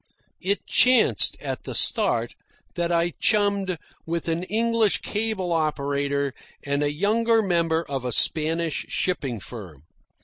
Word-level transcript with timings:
It 0.41 0.65
chanced, 0.65 1.39
at 1.43 1.61
the 1.63 1.75
start, 1.75 2.33
that 2.73 2.91
I 2.91 3.13
chummed 3.21 3.77
with 4.03 4.27
an 4.29 4.41
English 4.45 5.01
cable 5.01 5.51
operator 5.53 6.33
and 6.63 6.81
a 6.81 6.91
younger 6.91 7.43
member 7.43 7.85
of 7.87 8.03
a 8.03 8.11
Spanish 8.11 8.87
shipping 8.89 9.39
firm. 9.39 9.83